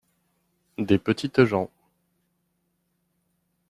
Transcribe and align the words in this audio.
Des 0.79 0.97
petites 0.97 1.43
gens. 1.45 1.69